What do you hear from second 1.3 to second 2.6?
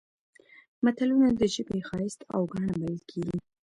د ژبې ښایست او